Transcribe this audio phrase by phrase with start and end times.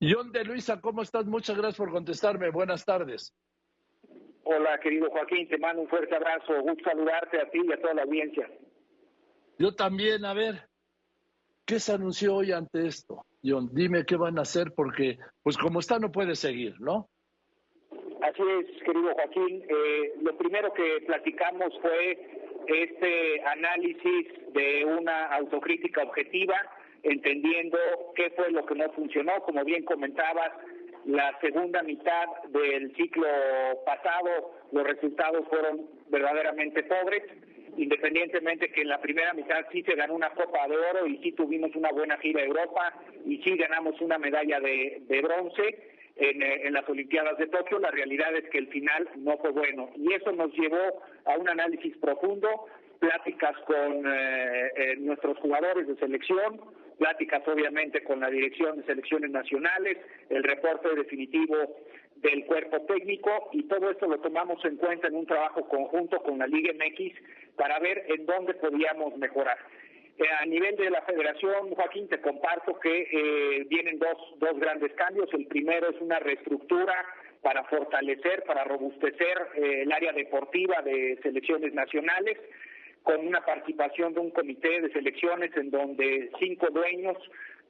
[0.00, 1.26] John de Luisa, ¿cómo estás?
[1.26, 2.50] Muchas gracias por contestarme.
[2.50, 3.34] Buenas tardes.
[4.44, 6.62] Hola, querido Joaquín, te mando un fuerte abrazo.
[6.62, 8.48] Gusto saludarte a ti y a toda la audiencia.
[9.58, 10.68] Yo también, a ver,
[11.66, 13.26] ¿qué se anunció hoy ante esto?
[13.44, 17.08] John, dime qué van a hacer porque, pues como está, no puede seguir, ¿no?
[18.22, 19.64] Así es, querido Joaquín.
[19.68, 22.18] Eh, lo primero que platicamos fue
[22.68, 26.56] este análisis de una autocrítica objetiva
[27.02, 27.78] entendiendo
[28.14, 29.32] qué fue lo que no funcionó.
[29.42, 30.52] Como bien comentabas,
[31.06, 33.26] la segunda mitad del ciclo
[33.86, 37.22] pasado los resultados fueron verdaderamente pobres,
[37.76, 41.32] independientemente que en la primera mitad sí se ganó una Copa de Oro y sí
[41.32, 45.94] tuvimos una buena gira a Europa y sí ganamos una medalla de, bronce.
[46.20, 49.88] En, en, las Olimpiadas de Tokio, la realidad es que el final no fue bueno.
[49.94, 52.66] Y eso nos llevó a un análisis profundo,
[52.98, 56.60] pláticas con eh, eh, nuestros jugadores de selección,
[56.98, 59.98] pláticas obviamente con la Dirección de Selecciones Nacionales,
[60.30, 61.56] el reporte definitivo
[62.16, 66.38] del cuerpo técnico y todo esto lo tomamos en cuenta en un trabajo conjunto con
[66.38, 67.14] la Liga MX
[67.56, 69.58] para ver en dónde podíamos mejorar.
[70.18, 74.92] Eh, a nivel de la federación, Joaquín, te comparto que eh, vienen dos, dos grandes
[74.94, 75.32] cambios.
[75.32, 77.06] El primero es una reestructura
[77.40, 82.36] para fortalecer, para robustecer eh, el área deportiva de selecciones nacionales
[83.08, 87.16] con una participación de un comité de selecciones en donde cinco dueños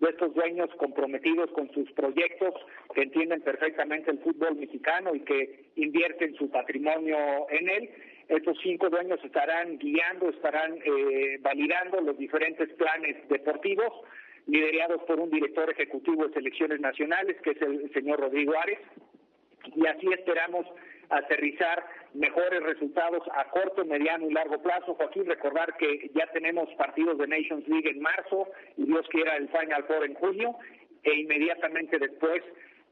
[0.00, 2.54] de estos dueños comprometidos con sus proyectos,
[2.94, 7.18] que entienden perfectamente el fútbol mexicano y que invierten su patrimonio
[7.50, 7.90] en él.
[8.28, 13.92] Estos cinco dueños estarán guiando, estarán eh, validando los diferentes planes deportivos,
[14.46, 18.78] liderados por un director ejecutivo de selecciones nacionales, que es el señor Rodrigo Ares,
[19.74, 20.66] y así esperamos
[21.10, 24.94] aterrizar mejores resultados a corto, mediano y largo plazo.
[24.94, 29.48] Joaquín, recordar que ya tenemos partidos de Nations League en marzo y Dios quiera el
[29.48, 30.56] Final Four en junio
[31.02, 32.42] e inmediatamente después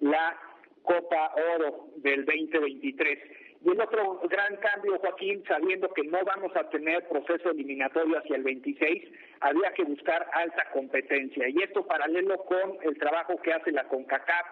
[0.00, 0.38] la
[0.82, 3.18] Copa Oro del 2023.
[3.64, 8.36] Y el otro gran cambio, Joaquín, sabiendo que no vamos a tener proceso eliminatorio hacia
[8.36, 9.04] el 26,
[9.40, 11.48] había que buscar alta competencia.
[11.48, 14.46] Y esto paralelo con el trabajo que hace la CONCACAF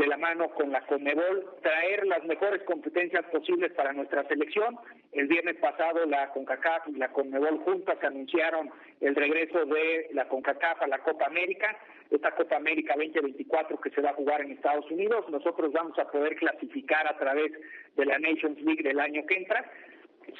[0.00, 4.78] de la mano con la CONMEBOL, traer las mejores competencias posibles para nuestra selección.
[5.12, 8.70] El viernes pasado la CONCACAF y la CONMEBOL juntas anunciaron
[9.02, 11.76] el regreso de la CONCACAF a la Copa América,
[12.10, 15.26] esta Copa América 2024 que se va a jugar en Estados Unidos.
[15.28, 17.52] Nosotros vamos a poder clasificar a través
[17.94, 19.70] de la Nations League del año que entra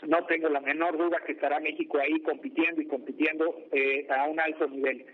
[0.07, 4.39] no tengo la menor duda que estará México ahí compitiendo y compitiendo eh, a un
[4.39, 5.05] alto nivel.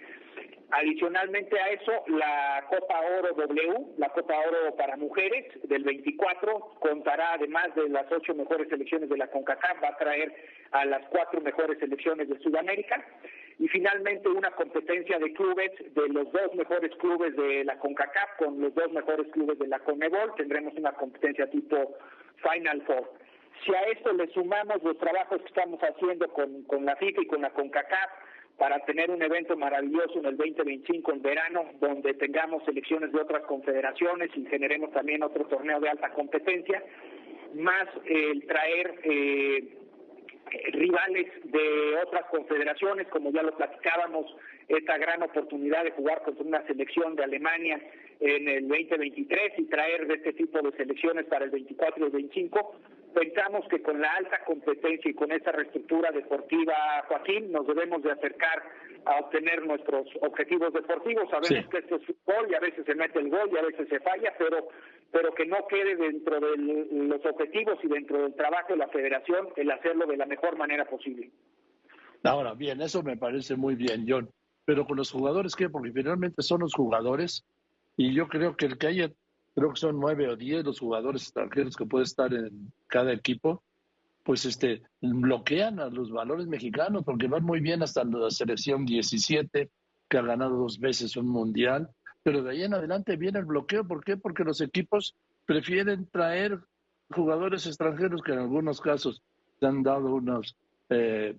[0.70, 7.34] Adicionalmente a eso, la Copa Oro W, la Copa Oro para mujeres del 24, contará
[7.34, 10.34] además de las ocho mejores selecciones de la CONCACAF, va a traer
[10.72, 13.04] a las cuatro mejores selecciones de Sudamérica.
[13.58, 18.60] Y finalmente una competencia de clubes de los dos mejores clubes de la CONCACAF con
[18.60, 20.34] los dos mejores clubes de la CONMEBOL.
[20.34, 21.96] Tendremos una competencia tipo
[22.42, 23.12] Final Four.
[23.64, 27.26] Si a esto le sumamos los trabajos que estamos haciendo con, con la FIFA y
[27.26, 28.10] con la CONCACAF,
[28.58, 33.42] para tener un evento maravilloso en el 2025 en verano, donde tengamos selecciones de otras
[33.42, 36.82] confederaciones y generemos también otro torneo de alta competencia,
[37.54, 39.76] más el traer eh,
[40.72, 44.34] rivales de otras confederaciones, como ya lo platicábamos,
[44.68, 47.80] esta gran oportunidad de jugar contra una selección de Alemania
[48.20, 52.12] en el 2023 y traer de este tipo de selecciones para el 24 y el
[52.12, 52.80] 25,
[53.14, 56.74] pensamos que con la alta competencia y con esa reestructura deportiva,
[57.08, 58.62] Joaquín, nos debemos de acercar
[59.04, 61.30] a obtener nuestros objetivos deportivos.
[61.30, 63.88] Sabemos que esto es fútbol y a veces se mete el gol y a veces
[63.88, 64.68] se falla, pero
[65.12, 69.48] pero que no quede dentro de los objetivos y dentro del trabajo de la federación
[69.56, 71.30] el hacerlo de la mejor manera posible.
[72.24, 74.28] Ahora, bien, eso me parece muy bien, John.
[74.64, 75.68] Pero con los jugadores, ¿qué?
[75.68, 77.46] Porque finalmente son los jugadores
[77.96, 79.10] y yo creo que el que haya
[79.56, 83.64] creo que son nueve o diez los jugadores extranjeros que puede estar en cada equipo,
[84.22, 89.70] pues este bloquean a los valores mexicanos porque van muy bien hasta la selección 17
[90.08, 91.88] que ha ganado dos veces un mundial,
[92.22, 94.18] pero de ahí en adelante viene el bloqueo, ¿por qué?
[94.18, 95.16] Porque los equipos
[95.46, 96.60] prefieren traer
[97.10, 99.22] jugadores extranjeros que en algunos casos
[99.58, 100.54] se han dado unos
[100.90, 101.34] eh,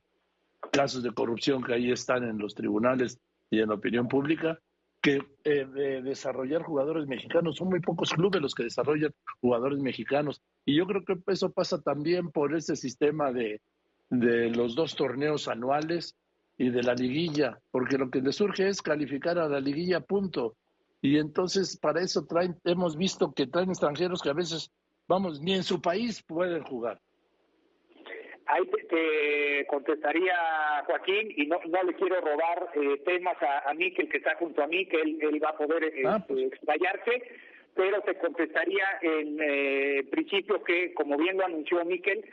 [0.71, 3.19] casos de corrupción que ahí están en los tribunales
[3.51, 4.59] y en la opinión pública,
[5.07, 7.55] que eh, desarrollar jugadores mexicanos.
[7.55, 10.41] Son muy pocos clubes los que desarrollan jugadores mexicanos.
[10.65, 13.61] Y yo creo que eso pasa también por ese sistema de,
[14.09, 16.17] de los dos torneos anuales
[16.57, 20.57] y de la liguilla, porque lo que le surge es calificar a la liguilla, punto.
[21.01, 24.71] Y entonces para eso traen, hemos visto que traen extranjeros que a veces,
[25.07, 26.99] vamos, ni en su país pueden jugar.
[28.47, 30.35] Ahí te, contestaría
[30.85, 34.63] Joaquín y no, no le quiero robar eh, temas a, a Miquel que está junto
[34.63, 36.45] a mí, que él, él va a poder eh, ah, pues.
[36.45, 37.23] explayarse,
[37.75, 42.25] pero te contestaría en eh, principio que, como bien lo anunció Miquel,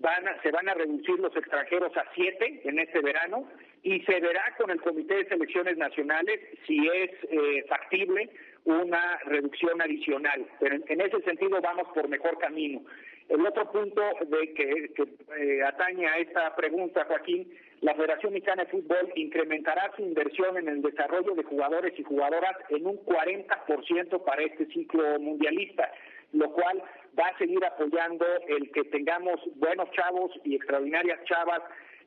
[0.00, 3.48] van se van a reducir los extranjeros a siete en este verano
[3.82, 8.30] y se verá con el Comité de Selecciones Nacionales si es eh, factible
[8.64, 10.46] una reducción adicional.
[10.58, 12.82] Pero en, ese sentido vamos por mejor camino.
[13.28, 14.90] El otro punto de que,
[15.38, 17.50] eh, atañe a esta pregunta, Joaquín,
[17.80, 22.56] la Federación Mexicana de Fútbol incrementará su inversión en el desarrollo de jugadores y jugadoras
[22.68, 25.90] en un 40% para este ciclo mundialista,
[26.32, 26.82] lo cual
[27.18, 31.62] va a seguir apoyando el que tengamos buenos chavos y extraordinarias chavas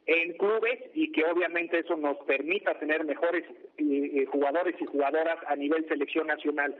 [0.05, 3.43] en clubes y que obviamente eso nos permita tener mejores
[3.77, 6.75] eh, jugadores y jugadoras a nivel selección nacional.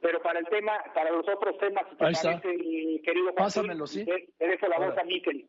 [0.00, 2.40] Pero para el tema, para los otros temas, Ahí está.
[2.40, 4.04] querido Pásamelo, sí.
[4.04, 5.48] Te, dejo la voz a Miquel.